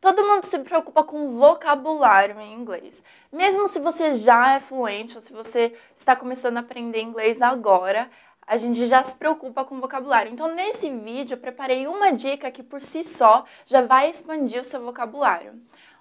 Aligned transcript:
Todo 0.00 0.24
mundo 0.24 0.44
se 0.44 0.58
preocupa 0.60 1.04
com 1.04 1.38
vocabulário 1.38 2.40
em 2.40 2.54
inglês. 2.54 3.02
Mesmo 3.30 3.68
se 3.68 3.78
você 3.78 4.14
já 4.14 4.54
é 4.54 4.60
fluente 4.60 5.16
ou 5.16 5.22
se 5.22 5.30
você 5.30 5.74
está 5.94 6.16
começando 6.16 6.56
a 6.56 6.60
aprender 6.60 7.02
inglês 7.02 7.42
agora, 7.42 8.10
a 8.46 8.56
gente 8.56 8.86
já 8.86 9.02
se 9.02 9.14
preocupa 9.14 9.62
com 9.62 9.78
vocabulário. 9.78 10.32
Então, 10.32 10.54
nesse 10.54 10.90
vídeo, 10.90 11.34
eu 11.34 11.38
preparei 11.38 11.86
uma 11.86 12.12
dica 12.12 12.50
que 12.50 12.62
por 12.62 12.80
si 12.80 13.04
só 13.04 13.44
já 13.66 13.82
vai 13.82 14.10
expandir 14.10 14.62
o 14.62 14.64
seu 14.64 14.82
vocabulário. 14.82 15.52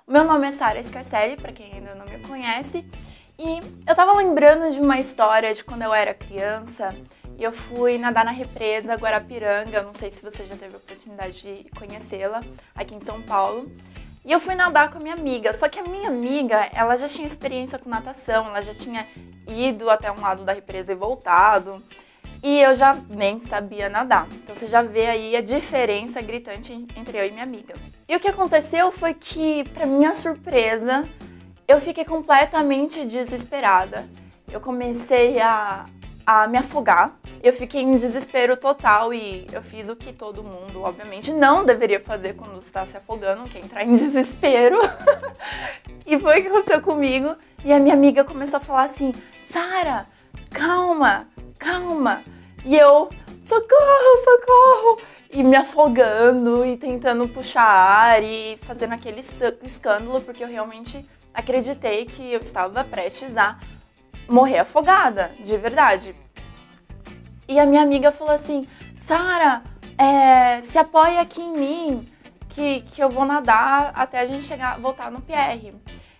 O 0.07 0.11
meu 0.11 0.23
nome 0.23 0.47
é 0.47 0.51
Sara 0.53 0.81
Scarcelli, 0.81 1.35
para 1.35 1.51
quem 1.51 1.73
ainda 1.73 1.93
não 1.93 2.05
me 2.05 2.19
conhece, 2.19 2.83
e 3.37 3.59
eu 3.87 3.95
tava 3.95 4.13
lembrando 4.13 4.71
de 4.73 4.81
uma 4.81 4.99
história 4.99 5.53
de 5.53 5.63
quando 5.63 5.83
eu 5.83 5.93
era 5.93 6.13
criança 6.13 6.95
e 7.39 7.43
eu 7.43 7.53
fui 7.53 7.97
nadar 7.97 8.25
na 8.25 8.31
represa 8.31 8.95
Guarapiranga. 8.95 9.81
Não 9.81 9.93
sei 9.93 10.11
se 10.11 10.21
você 10.21 10.45
já 10.45 10.57
teve 10.57 10.75
a 10.75 10.77
oportunidade 10.77 11.41
de 11.41 11.69
conhecê-la 11.71 12.43
aqui 12.75 12.93
em 12.93 12.99
São 12.99 13.21
Paulo. 13.21 13.71
E 14.25 14.31
eu 14.31 14.41
fui 14.41 14.55
nadar 14.55 14.91
com 14.91 14.97
a 14.97 15.01
minha 15.01 15.13
amiga. 15.13 15.53
Só 15.53 15.69
que 15.69 15.79
a 15.79 15.83
minha 15.83 16.09
amiga, 16.09 16.69
ela 16.73 16.97
já 16.97 17.07
tinha 17.07 17.25
experiência 17.25 17.79
com 17.79 17.89
natação, 17.89 18.47
ela 18.47 18.61
já 18.61 18.73
tinha 18.73 19.07
ido 19.47 19.89
até 19.89 20.11
um 20.11 20.19
lado 20.19 20.43
da 20.43 20.51
represa 20.51 20.91
e 20.91 20.95
voltado. 20.95 21.81
E 22.43 22.59
eu 22.61 22.75
já 22.75 22.97
nem 23.09 23.39
sabia 23.39 23.87
nadar. 23.87 24.27
Então 24.43 24.53
você 24.53 24.67
já 24.67 24.81
vê 24.81 25.07
aí 25.07 25.33
a 25.37 25.41
diferença 25.41 26.21
gritante 26.21 26.73
entre 26.93 27.17
eu 27.17 27.25
e 27.25 27.31
minha 27.31 27.43
amiga. 27.43 27.73
E 28.05 28.13
o 28.17 28.19
que 28.19 28.27
aconteceu 28.27 28.91
foi 28.91 29.13
que, 29.13 29.63
para 29.69 29.85
minha 29.85 30.13
surpresa, 30.13 31.07
eu 31.65 31.79
fiquei 31.79 32.03
completamente 32.03 33.05
desesperada. 33.05 34.09
Eu 34.51 34.59
comecei 34.59 35.39
a, 35.39 35.85
a 36.29 36.47
me 36.47 36.59
afogar. 36.59 37.17
Eu 37.41 37.51
fiquei 37.51 37.81
em 37.81 37.97
desespero 37.97 38.55
total 38.55 39.11
e 39.11 39.47
eu 39.51 39.63
fiz 39.63 39.89
o 39.89 39.95
que 39.95 40.13
todo 40.13 40.43
mundo, 40.43 40.83
obviamente, 40.83 41.33
não 41.33 41.65
deveria 41.65 41.99
fazer 41.99 42.35
quando 42.35 42.59
está 42.59 42.85
se 42.85 42.95
afogando, 42.95 43.45
que 43.45 43.57
é 43.57 43.61
entrar 43.61 43.83
em 43.83 43.95
desespero. 43.97 44.77
e 46.05 46.19
foi 46.19 46.39
o 46.39 46.41
que 46.43 46.47
aconteceu 46.49 46.81
comigo. 46.81 47.35
E 47.65 47.73
a 47.73 47.79
minha 47.79 47.95
amiga 47.95 48.23
começou 48.23 48.57
a 48.57 48.59
falar 48.59 48.83
assim: 48.83 49.11
Sara, 49.49 50.05
calma, 50.51 51.27
calma. 51.57 52.21
E 52.63 52.77
eu, 52.77 53.09
socorro, 53.47 54.23
socorro! 54.23 55.01
E 55.31 55.43
me 55.43 55.55
afogando 55.55 56.63
e 56.63 56.77
tentando 56.77 57.27
puxar 57.27 57.63
ar 57.63 58.21
e 58.21 58.59
fazendo 58.61 58.93
aquele 58.93 59.21
escândalo, 59.63 60.21
porque 60.21 60.43
eu 60.43 60.47
realmente 60.47 61.03
acreditei 61.33 62.05
que 62.05 62.31
eu 62.31 62.41
estava 62.41 62.83
prestes 62.83 63.35
a 63.35 63.57
morrer 64.29 64.59
afogada, 64.59 65.31
de 65.39 65.57
verdade. 65.57 66.15
E 67.47 67.59
a 67.59 67.65
minha 67.65 67.81
amiga 67.81 68.11
falou 68.11 68.33
assim: 68.33 68.67
Sara, 68.95 69.63
é, 69.97 70.61
se 70.61 70.77
apoia 70.77 71.21
aqui 71.21 71.41
em 71.41 71.57
mim, 71.57 72.11
que, 72.47 72.81
que 72.81 73.01
eu 73.01 73.09
vou 73.09 73.25
nadar 73.25 73.91
até 73.95 74.19
a 74.19 74.25
gente 74.25 74.45
chegar, 74.45 74.79
voltar 74.79 75.11
no 75.11 75.21
PR. 75.21 75.73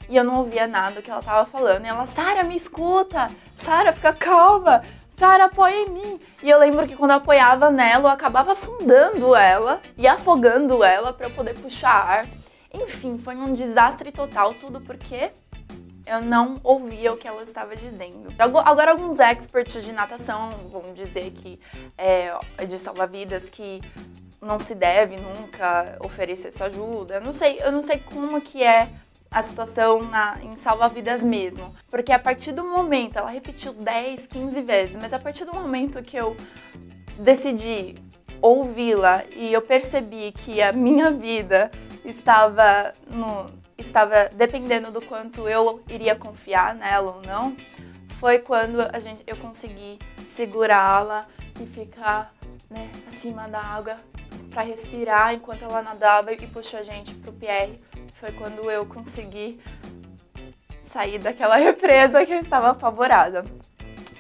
E 0.10 0.16
eu 0.16 0.24
não 0.24 0.38
ouvia 0.38 0.66
nada 0.66 1.02
que 1.02 1.12
ela 1.12 1.20
estava 1.20 1.46
falando. 1.46 1.86
E 1.86 1.88
ela, 1.88 2.08
Sara, 2.08 2.44
me 2.44 2.56
escuta! 2.56 3.30
Sara, 3.56 3.94
fica 3.94 4.12
calma! 4.12 4.84
Sara, 5.20 5.46
apoia 5.46 5.76
em 5.76 5.90
mim. 5.90 6.20
E 6.42 6.50
eu 6.50 6.58
lembro 6.58 6.88
que 6.88 6.96
quando 6.96 7.12
eu 7.12 7.18
apoiava 7.18 7.70
nela, 7.70 8.06
eu 8.06 8.14
acabava 8.14 8.54
afundando 8.54 9.36
ela 9.36 9.82
e 9.98 10.08
afogando 10.08 10.84
ela 10.84 11.14
para 11.14 11.28
eu 11.28 11.36
poder 11.36 11.54
puxar 11.54 11.92
ar. 11.92 12.28
Enfim, 12.74 13.18
foi 13.18 13.36
um 13.36 13.54
desastre 13.54 14.12
total, 14.12 14.54
tudo 14.54 14.80
porque 14.80 15.32
eu 16.10 16.22
não 16.22 16.60
ouvia 16.64 17.14
o 17.14 17.18
que 17.18 17.28
ela 17.28 17.44
estava 17.44 17.76
dizendo. 17.76 18.34
Agora, 18.38 18.92
alguns 18.92 19.20
experts 19.20 19.84
de 19.84 19.92
natação 19.92 20.52
vão 20.72 20.94
dizer 20.94 21.32
que 21.32 21.60
é 21.96 22.34
de 22.68 22.80
salva-vidas 22.80 23.48
que 23.48 23.80
não 24.42 24.58
se 24.58 24.74
deve 24.74 25.18
nunca 25.18 25.98
oferecer 26.00 26.52
sua 26.52 26.66
ajuda. 26.66 27.16
Eu 27.16 27.22
não 27.22 27.32
sei, 27.32 27.60
eu 27.62 27.72
não 27.72 27.84
sei 27.84 28.00
como 28.00 28.42
que 28.42 28.64
é 28.64 28.90
a 29.30 29.44
situação 29.44 30.02
na, 30.02 30.40
em 30.42 30.58
salva-vidas 30.58 31.24
mesmo. 31.24 31.76
Porque 31.92 32.12
a 32.12 32.18
partir 32.18 32.54
do 32.54 32.64
momento, 32.64 33.20
ela 33.20 33.30
repetiu 33.30 33.74
10, 33.74 34.26
15 34.26 34.62
vezes, 34.64 34.96
mas 34.96 35.14
a 35.14 35.20
partir 35.20 35.46
do 35.46 35.54
momento 35.54 36.02
que 36.02 36.18
eu 36.18 36.36
decidi 37.20 37.96
ouvi-la 38.42 39.24
e 39.36 39.54
eu 39.54 39.62
percebi 39.62 40.32
que 40.32 40.62
a 40.62 40.72
minha 40.72 41.12
vida 41.12 41.70
estava 42.04 42.94
no 43.08 43.59
estava 43.82 44.30
dependendo 44.34 44.92
do 44.92 45.02
quanto 45.02 45.48
eu 45.48 45.84
iria 45.88 46.16
confiar 46.16 46.76
nela 46.76 47.16
ou 47.16 47.22
não, 47.22 47.56
foi 48.20 48.40
quando 48.40 48.82
a 48.82 49.00
gente 49.00 49.22
eu 49.26 49.38
consegui 49.38 49.98
segurá-la 50.26 51.26
e 51.60 51.66
ficar 51.66 52.34
né, 52.70 52.90
acima 53.08 53.48
da 53.48 53.60
água 53.60 53.98
para 54.50 54.62
respirar 54.62 55.34
enquanto 55.34 55.64
ela 55.64 55.82
nadava 55.82 56.34
e 56.34 56.48
puxou 56.48 56.80
a 56.80 56.84
gente 56.84 57.14
pro 57.16 57.32
Pierre. 57.32 57.82
Foi 58.14 58.32
quando 58.34 58.70
eu 58.70 58.86
consegui 58.86 59.60
sair 60.82 61.20
daquela 61.20 61.56
represa 61.58 62.26
que 62.26 62.34
eu 62.34 62.40
estava 62.40 62.70
apavorada. 62.72 63.46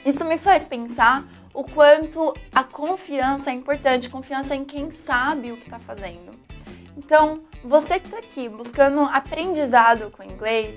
Isso 0.06 0.24
me 0.26 0.38
faz 0.38 0.66
pensar 0.66 1.26
o 1.54 1.64
quanto 1.64 2.34
a 2.54 2.64
confiança 2.64 3.50
é 3.50 3.54
importante, 3.54 4.10
confiança 4.10 4.56
em 4.56 4.64
quem 4.64 4.92
sabe 4.92 5.52
o 5.52 5.58
que 5.58 5.66
está 5.66 5.80
fazendo. 5.80 6.32
Então, 6.96 7.44
você 7.64 8.00
que 8.00 8.08
está 8.08 8.20
aqui 8.20 8.48
buscando 8.48 9.02
aprendizado 9.02 10.12
com 10.12 10.24
inglês, 10.24 10.76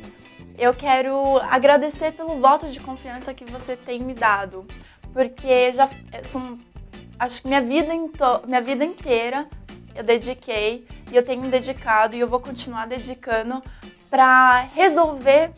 eu 0.59 0.75
quero 0.75 1.39
agradecer 1.51 2.13
pelo 2.13 2.41
voto 2.41 2.69
de 2.69 2.81
confiança 2.81 3.33
que 3.33 3.45
você 3.45 3.77
tem 3.77 4.01
me 4.01 4.15
dado, 4.15 4.67
porque 5.13 5.73
já 5.73 5.89
são, 6.23 6.59
acho 7.19 7.43
que 7.43 7.49
minha 7.49 7.61
vida, 7.61 7.93
minha 8.47 8.61
vida 8.61 8.85
inteira 8.85 9.47
eu 9.95 10.03
dediquei 10.03 10.87
e 11.11 11.17
eu 11.17 11.25
tenho 11.25 11.49
dedicado 11.51 12.17
e 12.17 12.21
eu 12.21 12.29
vou 12.29 12.41
continuar 12.41 12.87
dedicando 12.87 13.63
para 14.11 14.69
resolver 14.75 15.51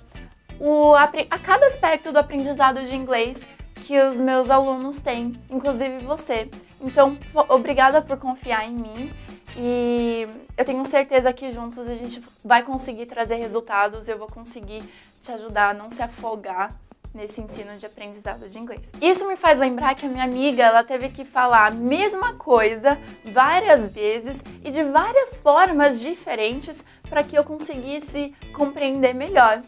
o, 0.59 0.95
a, 0.95 1.05
a 1.05 1.39
cada 1.39 1.67
aspecto 1.67 2.13
do 2.13 2.19
aprendizado 2.19 2.85
de 2.85 2.95
inglês 2.95 3.47
que 3.85 4.01
os 4.01 4.21
meus 4.21 4.51
alunos 4.51 5.01
têm, 5.01 5.41
inclusive 5.51 5.99
você. 6.05 6.49
Então, 6.81 7.19
obrigada 7.49 8.01
por 8.01 8.17
confiar 8.17 8.67
em 8.67 8.73
mim 8.73 9.13
e 9.57 10.27
eu 10.57 10.65
tenho 10.65 10.85
certeza 10.85 11.33
que 11.33 11.51
juntos 11.51 11.89
a 11.89 11.95
gente 11.95 12.23
vai 12.45 12.63
conseguir 12.63 13.07
trazer 13.07 13.37
resultados, 13.37 14.09
eu 14.09 14.19
vou 14.19 14.29
conseguir 14.29 14.83
te 15.21 15.33
ajudar 15.33 15.71
a 15.71 15.75
não 15.75 15.91
se 15.91 16.03
afogar 16.03 16.75
nesse 17.15 17.41
ensino 17.41 17.77
de 17.77 17.87
aprendizado 17.87 18.49
de 18.49 18.59
inglês. 18.59 18.91
Isso 19.01 19.29
me 19.29 19.37
faz 19.37 19.59
lembrar 19.59 19.95
que 19.95 20.05
a 20.05 20.09
minha 20.09 20.25
amiga, 20.25 20.65
ela 20.65 20.83
teve 20.83 21.09
que 21.11 21.25
falar 21.25 21.67
a 21.67 21.71
mesma 21.71 22.35
coisa 22.35 22.99
várias 23.25 23.93
vezes 23.93 24.43
e 24.65 24.71
de 24.71 24.83
várias 24.83 25.41
formas 25.41 26.01
diferentes 26.01 26.85
para 27.09 27.23
que 27.23 27.39
eu 27.39 27.45
conseguisse 27.45 28.35
compreender 28.53 29.15
melhor. 29.15 29.63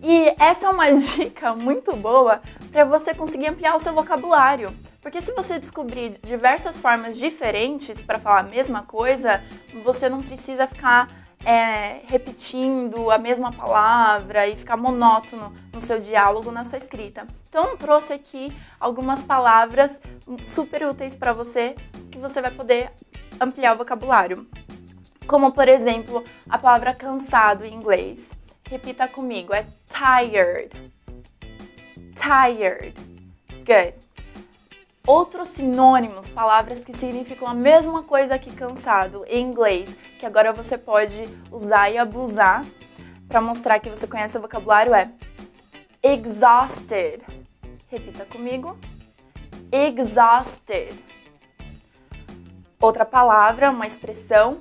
E 0.00 0.34
essa 0.38 0.66
é 0.66 0.68
uma 0.68 0.90
dica 0.94 1.54
muito 1.54 1.94
boa 1.96 2.40
para 2.70 2.84
você 2.84 3.12
conseguir 3.12 3.48
ampliar 3.48 3.74
o 3.74 3.80
seu 3.80 3.92
vocabulário. 3.92 4.72
Porque 5.02 5.20
se 5.20 5.34
você 5.34 5.58
descobrir 5.58 6.16
diversas 6.22 6.80
formas 6.80 7.18
diferentes 7.18 8.04
para 8.04 8.20
falar 8.20 8.40
a 8.40 8.44
mesma 8.44 8.82
coisa, 8.82 9.42
você 9.82 10.08
não 10.08 10.22
precisa 10.22 10.64
ficar 10.64 11.10
é, 11.44 12.02
repetindo 12.06 13.10
a 13.10 13.18
mesma 13.18 13.52
palavra 13.52 14.46
e 14.46 14.54
ficar 14.54 14.76
monótono 14.76 15.52
no 15.72 15.82
seu 15.82 15.98
diálogo, 15.98 16.52
na 16.52 16.64
sua 16.64 16.78
escrita. 16.78 17.26
Então, 17.48 17.76
trouxe 17.76 18.12
aqui 18.12 18.52
algumas 18.78 19.24
palavras 19.24 20.00
super 20.46 20.84
úteis 20.84 21.16
para 21.16 21.32
você 21.32 21.74
que 22.08 22.18
você 22.18 22.40
vai 22.40 22.52
poder 22.52 22.92
ampliar 23.40 23.74
o 23.74 23.78
vocabulário. 23.78 24.46
Como, 25.26 25.50
por 25.50 25.68
exemplo, 25.68 26.22
a 26.48 26.56
palavra 26.56 26.94
cansado 26.94 27.64
em 27.64 27.74
inglês. 27.74 28.30
Repita 28.70 29.08
comigo, 29.08 29.52
é 29.52 29.66
tired. 29.88 30.92
Tired. 32.14 32.94
Good 33.64 34.11
outros 35.06 35.48
sinônimos, 35.48 36.28
palavras 36.28 36.80
que 36.80 36.96
significam 36.96 37.48
a 37.48 37.54
mesma 37.54 38.02
coisa 38.02 38.38
que 38.38 38.52
cansado 38.52 39.24
em 39.28 39.44
inglês, 39.44 39.96
que 40.18 40.26
agora 40.26 40.52
você 40.52 40.78
pode 40.78 41.28
usar 41.50 41.90
e 41.90 41.98
abusar 41.98 42.64
para 43.28 43.40
mostrar 43.40 43.78
que 43.80 43.90
você 43.90 44.06
conhece 44.06 44.36
o 44.38 44.40
vocabulário 44.40 44.94
é 44.94 45.10
exhausted. 46.02 47.22
Repita 47.88 48.24
comigo. 48.24 48.78
Exhausted. 49.70 50.94
Outra 52.80 53.04
palavra, 53.04 53.70
uma 53.70 53.86
expressão, 53.86 54.60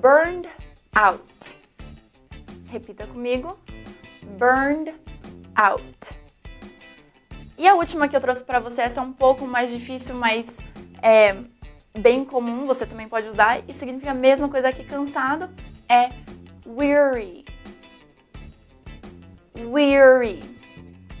burned 0.00 0.48
out. 0.94 1.58
Repita 2.70 3.06
comigo. 3.06 3.58
Burned 4.38 4.94
out. 5.56 6.19
E 7.60 7.68
a 7.68 7.74
última 7.74 8.08
que 8.08 8.16
eu 8.16 8.20
trouxe 8.22 8.42
para 8.42 8.58
você, 8.58 8.80
essa 8.80 9.00
é 9.00 9.02
um 9.02 9.12
pouco 9.12 9.46
mais 9.46 9.70
difícil, 9.70 10.14
mas 10.14 10.56
é 11.02 11.36
bem 11.92 12.24
comum, 12.24 12.66
você 12.66 12.86
também 12.86 13.06
pode 13.06 13.28
usar 13.28 13.62
e 13.68 13.74
significa 13.74 14.12
a 14.12 14.14
mesma 14.14 14.48
coisa 14.48 14.72
que 14.72 14.82
cansado, 14.82 15.50
é 15.86 16.08
weary. 16.66 17.44
Weary. 19.58 20.42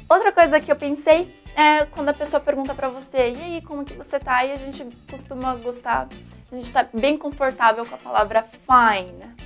Outra 0.08 0.32
coisa 0.32 0.58
que 0.58 0.72
eu 0.72 0.76
pensei 0.76 1.30
é 1.54 1.84
quando 1.84 2.08
a 2.08 2.14
pessoa 2.14 2.40
pergunta 2.40 2.74
para 2.74 2.88
você, 2.88 3.34
e 3.36 3.42
aí, 3.42 3.60
como 3.60 3.84
que 3.84 3.92
você 3.92 4.18
tá? 4.18 4.42
E 4.42 4.52
a 4.52 4.56
gente 4.56 4.82
costuma 5.10 5.54
gostar, 5.56 6.08
a 6.50 6.56
gente 6.56 6.72
tá 6.72 6.88
bem 6.90 7.18
confortável 7.18 7.84
com 7.84 7.96
a 7.96 7.98
palavra 7.98 8.42
fine. 8.42 9.36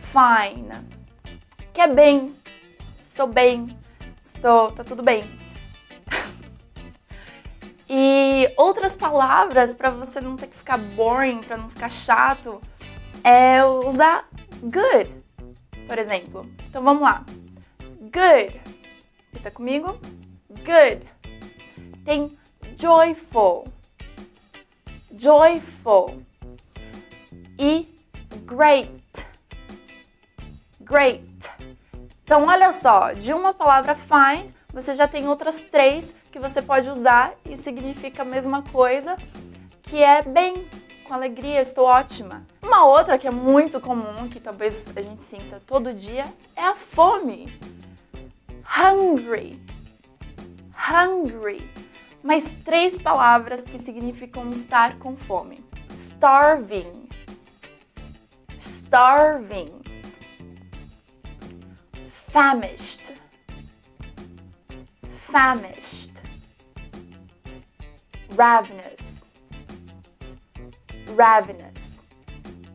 fine, 0.00 0.86
que 1.72 1.80
é 1.80 1.88
bem, 1.88 2.32
estou 3.02 3.26
bem, 3.26 3.76
estou, 4.20 4.72
tá 4.72 4.84
tudo 4.84 5.02
bem. 5.02 5.24
e 7.88 8.52
outras 8.56 8.96
palavras 8.96 9.74
para 9.74 9.90
você 9.90 10.20
não 10.20 10.36
ter 10.36 10.48
que 10.48 10.56
ficar 10.56 10.78
boring, 10.78 11.40
para 11.40 11.56
não 11.56 11.68
ficar 11.68 11.90
chato, 11.90 12.60
é 13.24 13.64
usar 13.64 14.28
good, 14.62 15.14
por 15.86 15.98
exemplo. 15.98 16.50
Então 16.68 16.82
vamos 16.82 17.02
lá. 17.02 17.24
Good. 18.00 18.60
Repita 19.32 19.50
comigo. 19.50 20.00
Good. 20.48 21.06
Tem 22.04 22.36
joyful. 22.76 23.68
Joyful. 25.16 26.22
E 27.58 27.86
great. 28.46 29.26
Great. 30.80 31.29
Então, 32.30 32.46
olha 32.46 32.72
só, 32.72 33.12
de 33.12 33.32
uma 33.32 33.52
palavra 33.52 33.96
fine, 33.96 34.54
você 34.72 34.94
já 34.94 35.08
tem 35.08 35.26
outras 35.26 35.64
três 35.64 36.14
que 36.30 36.38
você 36.38 36.62
pode 36.62 36.88
usar 36.88 37.34
e 37.44 37.56
significa 37.56 38.22
a 38.22 38.24
mesma 38.24 38.62
coisa, 38.62 39.18
que 39.82 40.00
é 40.00 40.22
bem, 40.22 40.64
com 41.02 41.12
alegria, 41.12 41.60
estou 41.60 41.86
ótima. 41.86 42.46
Uma 42.62 42.86
outra 42.86 43.18
que 43.18 43.26
é 43.26 43.32
muito 43.32 43.80
comum, 43.80 44.28
que 44.28 44.38
talvez 44.38 44.86
a 44.94 45.02
gente 45.02 45.24
sinta 45.24 45.60
todo 45.66 45.92
dia, 45.92 46.24
é 46.54 46.62
a 46.62 46.76
fome. 46.76 47.52
Hungry. 48.78 49.60
Hungry. 50.88 51.68
Mais 52.22 52.48
três 52.64 52.96
palavras 52.96 53.60
que 53.60 53.76
significam 53.76 54.48
estar 54.50 55.00
com 55.00 55.16
fome. 55.16 55.64
Starving. 55.90 57.08
Starving. 58.56 59.89
Famished. 62.32 63.12
Famished. 65.08 66.22
Ravenous. 68.36 69.24
Ravenous. 71.18 72.04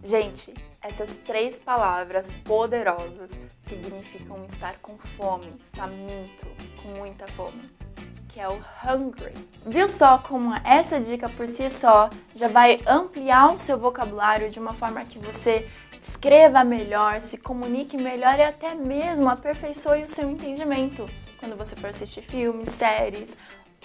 Gente, 0.04 0.54
essas 0.82 1.16
três 1.16 1.58
palavras 1.58 2.34
poderosas 2.44 3.40
significam 3.58 4.44
estar 4.44 4.76
com 4.82 4.98
fome, 5.18 5.54
faminto, 5.74 6.48
com 6.84 6.90
muita 6.90 7.26
fome, 7.30 7.62
que 8.28 8.42
é 8.42 8.50
o 8.50 8.62
hungry. 8.84 9.34
Viu 9.66 9.88
só 9.88 10.18
como 10.18 10.54
essa 10.66 11.00
dica 11.00 11.30
por 11.30 11.48
si 11.48 11.70
só 11.70 12.10
já 12.36 12.50
vai 12.50 12.82
ampliar 12.86 13.54
o 13.54 13.58
seu 13.58 13.80
vocabulário 13.80 14.52
de 14.52 14.60
uma 14.60 14.74
forma 14.74 15.06
que 15.06 15.18
você 15.18 15.66
escreva 16.08 16.64
melhor, 16.64 17.20
se 17.20 17.38
comunique 17.38 17.98
melhor 17.98 18.38
e 18.38 18.44
até 18.44 18.76
mesmo 18.76 19.28
aperfeiçoe 19.28 20.04
o 20.04 20.08
seu 20.08 20.30
entendimento. 20.30 21.10
Quando 21.40 21.58
você 21.58 21.76
for 21.76 21.90
assistir 21.90 22.22
filmes, 22.22 22.70
séries 22.72 23.36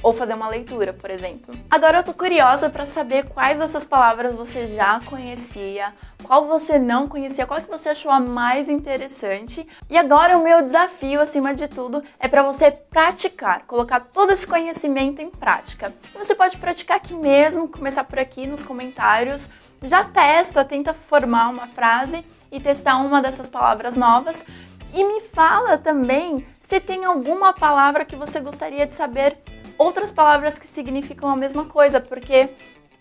ou 0.02 0.12
fazer 0.12 0.34
uma 0.34 0.48
leitura, 0.48 0.92
por 0.92 1.10
exemplo. 1.10 1.54
Agora 1.70 1.98
eu 1.98 2.04
tô 2.04 2.12
curiosa 2.12 2.70
para 2.70 2.86
saber 2.86 3.26
quais 3.28 3.58
dessas 3.58 3.84
palavras 3.84 4.34
você 4.34 4.66
já 4.66 5.00
conhecia, 5.00 5.92
qual 6.22 6.46
você 6.46 6.78
não 6.78 7.08
conhecia, 7.08 7.46
qual 7.46 7.60
que 7.60 7.70
você 7.70 7.90
achou 7.90 8.10
a 8.10 8.20
mais 8.20 8.68
interessante. 8.68 9.66
E 9.88 9.96
agora 9.96 10.38
o 10.38 10.44
meu 10.44 10.62
desafio, 10.62 11.20
acima 11.20 11.54
de 11.54 11.68
tudo, 11.68 12.02
é 12.18 12.28
para 12.28 12.42
você 12.42 12.70
praticar, 12.70 13.64
colocar 13.66 14.00
todo 14.00 14.32
esse 14.32 14.46
conhecimento 14.46 15.20
em 15.20 15.30
prática. 15.30 15.92
Você 16.14 16.34
pode 16.34 16.56
praticar 16.56 16.96
aqui 16.96 17.14
mesmo, 17.14 17.68
começar 17.68 18.04
por 18.04 18.18
aqui 18.18 18.46
nos 18.46 18.62
comentários 18.62 19.48
já 19.82 20.04
testa, 20.04 20.64
tenta 20.64 20.92
formar 20.92 21.48
uma 21.48 21.66
frase 21.66 22.24
e 22.52 22.60
testar 22.60 22.98
uma 22.98 23.22
dessas 23.22 23.48
palavras 23.48 23.96
novas. 23.96 24.44
E 24.92 25.04
me 25.04 25.20
fala 25.20 25.78
também 25.78 26.46
se 26.60 26.80
tem 26.80 27.04
alguma 27.04 27.52
palavra 27.52 28.04
que 28.04 28.16
você 28.16 28.40
gostaria 28.40 28.86
de 28.86 28.94
saber, 28.94 29.38
outras 29.80 30.12
palavras 30.12 30.58
que 30.58 30.66
significam 30.66 31.30
a 31.30 31.34
mesma 31.34 31.64
coisa, 31.64 31.98
porque 31.98 32.50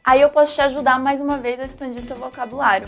aí 0.01 0.21
eu 0.21 0.29
posso 0.29 0.55
te 0.55 0.61
ajudar 0.61 0.97
mais 0.97 1.19
uma 1.19 1.37
vez 1.37 1.59
a 1.59 1.65
expandir 1.65 2.01
seu 2.01 2.15
vocabulário. 2.15 2.87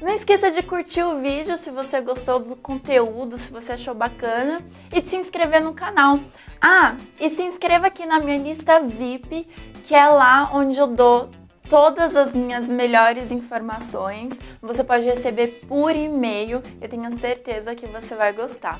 Não 0.00 0.12
esqueça 0.12 0.52
de 0.52 0.62
curtir 0.62 1.02
o 1.02 1.20
vídeo 1.20 1.56
se 1.56 1.70
você 1.70 2.00
gostou 2.00 2.38
do 2.38 2.54
conteúdo, 2.54 3.36
se 3.36 3.50
você 3.50 3.72
achou 3.72 3.92
bacana, 3.92 4.60
e 4.92 5.00
de 5.00 5.08
se 5.08 5.16
inscrever 5.16 5.60
no 5.60 5.74
canal. 5.74 6.20
Ah, 6.62 6.94
e 7.18 7.28
se 7.28 7.42
inscreva 7.42 7.88
aqui 7.88 8.06
na 8.06 8.20
minha 8.20 8.38
lista 8.38 8.78
VIP, 8.80 9.48
que 9.82 9.96
é 9.96 10.06
lá 10.06 10.50
onde 10.54 10.78
eu 10.78 10.86
dou 10.86 11.28
todas 11.74 12.14
as 12.14 12.36
minhas 12.36 12.68
melhores 12.68 13.32
informações. 13.32 14.38
Você 14.62 14.84
pode 14.84 15.06
receber 15.06 15.48
por 15.66 15.90
e-mail. 15.96 16.62
Eu 16.80 16.88
tenho 16.88 17.10
certeza 17.18 17.74
que 17.74 17.84
você 17.84 18.14
vai 18.14 18.32
gostar. 18.32 18.78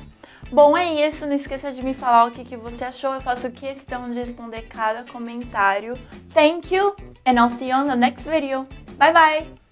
Bom, 0.52 0.76
é 0.76 1.04
isso. 1.04 1.26
Não 1.26 1.34
esqueça 1.34 1.72
de 1.72 1.82
me 1.82 1.92
falar 1.92 2.26
o 2.26 2.30
que, 2.30 2.44
que 2.44 2.56
você 2.56 2.84
achou. 2.84 3.12
Eu 3.12 3.20
faço 3.20 3.50
questão 3.50 4.08
de 4.12 4.20
responder 4.20 4.62
cada 4.68 5.02
comentário. 5.10 5.98
Thank 6.32 6.72
you, 6.72 6.94
and 7.26 7.32
I'll 7.32 7.50
see 7.50 7.70
you 7.70 7.76
on 7.76 7.88
the 7.88 7.96
next 7.96 8.30
video. 8.30 8.64
Bye 8.96 9.12
bye! 9.12 9.63